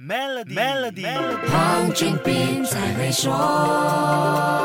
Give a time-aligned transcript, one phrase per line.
[0.00, 1.04] Melody，Melody，
[1.50, 4.57] 黄俊斌才会说。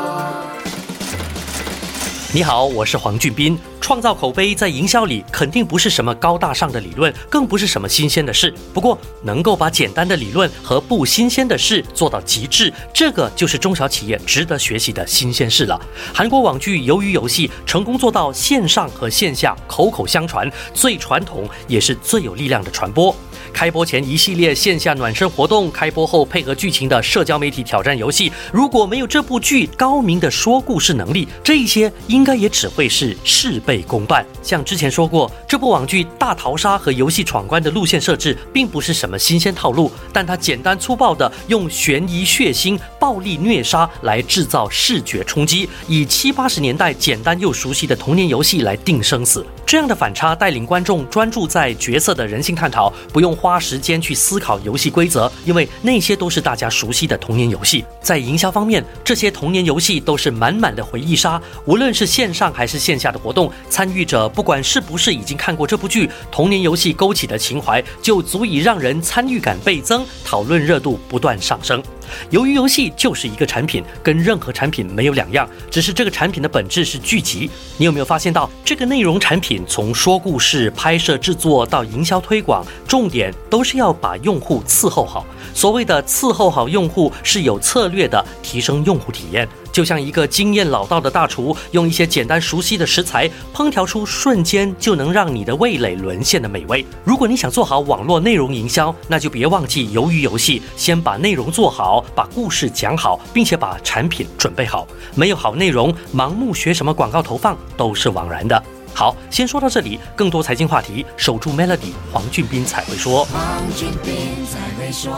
[2.34, 3.56] 你好，我是黄俊斌。
[3.80, 8.52] 创造口碑在营销里肯定不是什么高大上的理论，更不是什么新鲜的事。
[8.72, 15.80] 不过，能够把简单的理论和不新鲜的事做到极致，这个就是中小企业值得学习的新鲜事了。
[16.12, 23.14] 韩国网剧《鱿鱼游戏》成功做到线上和线下口口相传，最传统也是最有力量的传播。
[23.52, 34.24] 开播前一系列线下暖身活动，开播后配合剧情的社交媒体挑战游戏，如果没有这部剧高明的说故事能力，这一些应应该也只会是事倍功半。
[34.42, 49.44] 像之前说过，这部网剧大逃杀和游戏闯关的路线设置并不是什么新鲜套路，但它简单粗暴的用悬疑、血腥、暴力、虐杀来制造视觉冲击，以七八十年代简单又熟悉的童年游戏来定生死。
[49.66, 57.84] 这样的反差带领观众专注在角色的人性探讨，不用花时间去思考游戏规则，因为那些都是大家熟悉的童年游戏。
[58.00, 71.82] 在营销方面，这些童年游戏都是满满的回忆杀，无论是线上还是线下的活动，参与者不管是不是已经看过这部剧，童年游戏勾起的情怀就足以让人参与感倍增，讨论热度不断上升。
[72.30, 77.50] 由于游戏就是一个产品，跟任何产品没有两样，只是这个产品的本质是剧集。
[77.76, 85.24] 你有没有发现到，这个内容产品从说故事、拍摄、制作到营销推广，重点都是要把用户伺候好。
[85.52, 89.48] 所谓的伺候好用户，是有策略的提升用户体验。
[89.72, 96.86] 就像一个经验老道的大厨，用一些简单熟悉的食材，烹调出瞬间就能让你的味蕾沦陷的美味。
[97.02, 104.86] 如果你想做好网络内容营销，那就别忘记鱿鱼游戏，先把内容做好，把故事讲好，并且把产品准备好。
[105.14, 108.62] 没有好内容，盲目学什么广告投放都是枉然的。
[108.94, 113.24] 好，先说到这里，更多财经话题，守住 Melody，黄俊斌才会说。
[113.24, 113.42] 黄
[113.76, 114.14] 俊斌
[114.46, 115.12] 才会说。